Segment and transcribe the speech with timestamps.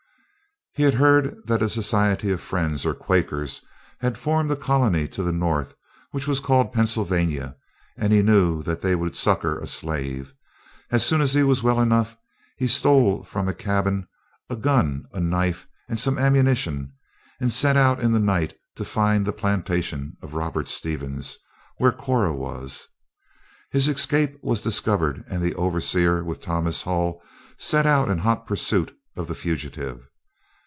[0.73, 3.59] He had heard that a society of Friends, or Quakers,
[3.99, 5.75] had formed a colony to the north,
[6.11, 7.57] which was called Pennsylvania;
[7.97, 10.33] and he knew that they would succor a slave.
[10.89, 12.15] As soon as he was well enough,
[12.55, 14.07] he stole from a cabin
[14.49, 16.93] a gun, a knife and some ammunition,
[17.41, 21.37] and set out in the night to find the plantation of Robert Stevens,
[21.79, 22.87] where Cora was.
[23.71, 27.21] His escape was discovered and the overseer, with Thomas Hull,
[27.57, 30.07] set out in hot pursuit of the fugitive.